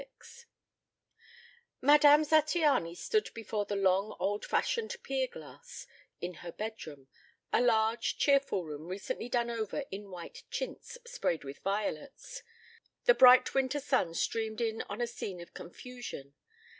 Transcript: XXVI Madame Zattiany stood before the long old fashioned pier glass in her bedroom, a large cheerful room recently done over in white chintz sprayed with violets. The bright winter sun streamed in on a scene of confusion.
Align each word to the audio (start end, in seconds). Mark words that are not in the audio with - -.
XXVI 0.01 0.45
Madame 1.81 2.23
Zattiany 2.23 2.97
stood 2.97 3.31
before 3.35 3.65
the 3.65 3.75
long 3.75 4.15
old 4.19 4.43
fashioned 4.43 4.95
pier 5.03 5.27
glass 5.27 5.85
in 6.19 6.33
her 6.41 6.51
bedroom, 6.51 7.07
a 7.53 7.61
large 7.61 8.17
cheerful 8.17 8.63
room 8.65 8.87
recently 8.87 9.29
done 9.29 9.51
over 9.51 9.83
in 9.91 10.09
white 10.09 10.41
chintz 10.49 10.97
sprayed 11.05 11.43
with 11.43 11.59
violets. 11.59 12.41
The 13.05 13.13
bright 13.13 13.53
winter 13.53 13.79
sun 13.79 14.15
streamed 14.15 14.59
in 14.59 14.81
on 14.89 15.01
a 15.01 15.05
scene 15.05 15.39
of 15.39 15.53
confusion. 15.53 16.33